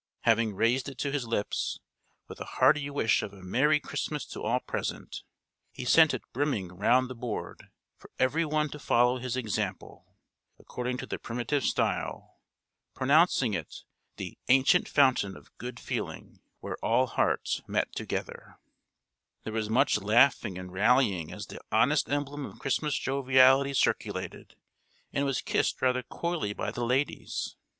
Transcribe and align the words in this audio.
Having 0.21 0.55
raised 0.55 0.89
it 0.89 0.97
to 0.97 1.11
his 1.11 1.27
lips, 1.27 1.79
with 2.27 2.39
a 2.41 2.57
hearty 2.57 2.89
wish 2.89 3.21
of 3.21 3.33
a 3.33 3.43
merry 3.43 3.79
Christmas 3.79 4.25
to 4.25 4.41
all 4.41 4.59
present, 4.59 5.21
he 5.71 5.85
sent 5.85 6.11
it 6.11 6.23
brimming 6.33 6.69
round 6.69 7.07
the 7.07 7.13
board, 7.13 7.69
for 7.99 8.09
every 8.17 8.43
one 8.43 8.67
to 8.69 8.79
follow 8.79 9.19
his 9.19 9.37
example, 9.37 10.17
according 10.59 10.97
to 10.97 11.05
the 11.05 11.19
primitive 11.19 11.63
style; 11.63 12.39
pronouncing 12.95 13.53
it 13.53 13.83
"the 14.17 14.39
ancient 14.47 14.89
fountain 14.89 15.37
of 15.37 15.55
good 15.59 15.79
feeling, 15.79 16.39
where 16.61 16.83
all 16.83 17.05
hearts 17.05 17.61
met 17.67 17.95
together."[L] 17.95 18.59
There 19.43 19.53
was 19.53 19.69
much 19.69 19.99
laughing 20.01 20.57
and 20.57 20.71
rallying 20.73 21.31
as 21.31 21.45
the 21.45 21.61
honest 21.71 22.09
emblem 22.09 22.43
of 22.47 22.57
Christmas 22.57 22.97
joviality 22.97 23.75
circulated, 23.75 24.55
and 25.13 25.25
was 25.25 25.41
kissed 25.41 25.79
rather 25.79 26.01
coyly 26.01 26.53
by 26.53 26.71
the 26.71 26.83
ladies. 26.83 27.55